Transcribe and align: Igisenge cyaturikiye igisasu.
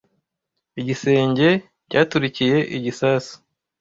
Igisenge 0.81 1.49
cyaturikiye 1.89 2.57
igisasu. 2.77 3.33